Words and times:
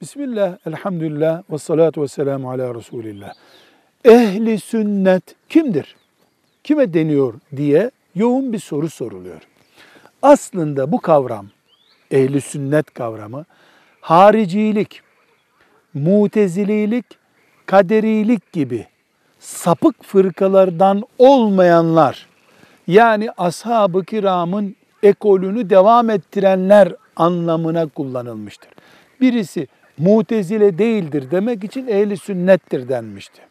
Bismillah, 0.00 0.56
elhamdülillah, 0.66 1.42
ve 1.50 1.58
salatu 1.58 2.02
ve 2.02 2.08
selamu 2.08 2.50
ala 2.50 2.74
Resulillah. 2.74 3.32
Ehli 4.04 4.60
sünnet 4.60 5.22
kimdir? 5.48 5.96
Kime 6.64 6.94
deniyor 6.94 7.34
diye 7.56 7.90
yoğun 8.14 8.52
bir 8.52 8.58
soru 8.58 8.90
soruluyor. 8.90 9.42
Aslında 10.22 10.92
bu 10.92 11.00
kavram, 11.00 11.46
ehli 12.10 12.40
sünnet 12.40 12.94
kavramı, 12.94 13.44
haricilik, 14.00 15.00
mutezililik, 15.94 17.06
kaderilik 17.66 18.52
gibi 18.52 18.86
sapık 19.38 20.04
fırkalardan 20.04 21.02
olmayanlar, 21.18 22.26
yani 22.86 23.30
ashab-ı 23.30 24.04
kiramın 24.04 24.76
ekolünü 25.02 25.70
devam 25.70 26.10
ettirenler 26.10 26.94
anlamına 27.16 27.86
kullanılmıştır. 27.86 28.70
Birisi 29.20 29.68
mutezile 29.98 30.78
değildir 30.78 31.30
demek 31.30 31.64
için 31.64 31.86
ehli 31.86 32.16
sünnettir 32.16 32.88
denmişti. 32.88 33.42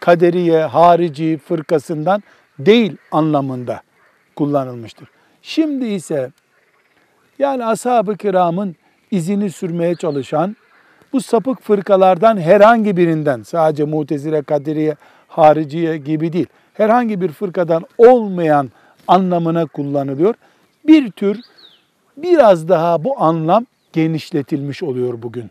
Kaderiye, 0.00 0.64
harici 0.64 1.38
fırkasından 1.38 2.22
değil 2.58 2.96
anlamında 3.12 3.80
kullanılmıştır. 4.36 5.08
Şimdi 5.42 5.86
ise 5.86 6.30
yani 7.38 7.64
ashab-ı 7.64 8.16
kiramın 8.16 8.76
izini 9.10 9.50
sürmeye 9.50 9.94
çalışan 9.94 10.56
bu 11.12 11.20
sapık 11.20 11.62
fırkalardan 11.62 12.40
herhangi 12.40 12.96
birinden 12.96 13.42
sadece 13.42 13.84
mutezile, 13.84 14.42
kaderiye, 14.42 14.96
hariciye 15.28 15.96
gibi 15.96 16.32
değil 16.32 16.46
herhangi 16.74 17.20
bir 17.20 17.28
fırkadan 17.28 17.84
olmayan 17.98 18.70
anlamına 19.08 19.66
kullanılıyor. 19.66 20.34
Bir 20.86 21.10
tür 21.10 21.40
biraz 22.16 22.68
daha 22.68 23.04
bu 23.04 23.22
anlam 23.22 23.66
genişletilmiş 23.92 24.82
oluyor 24.82 25.22
bugün. 25.22 25.50